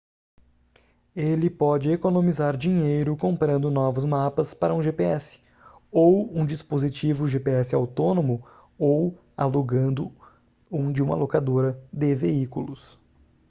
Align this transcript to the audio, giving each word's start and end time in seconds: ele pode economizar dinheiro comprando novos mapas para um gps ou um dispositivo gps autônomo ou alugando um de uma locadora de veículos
ele 1.15 1.47
pode 1.47 1.91
economizar 1.91 2.57
dinheiro 2.57 3.15
comprando 3.15 3.69
novos 3.69 4.03
mapas 4.03 4.51
para 4.51 4.73
um 4.73 4.81
gps 4.81 5.39
ou 5.91 6.35
um 6.35 6.43
dispositivo 6.43 7.27
gps 7.27 7.75
autônomo 7.75 8.43
ou 8.79 9.15
alugando 9.37 10.11
um 10.71 10.91
de 10.91 11.03
uma 11.03 11.15
locadora 11.15 11.79
de 11.93 12.15
veículos 12.15 12.97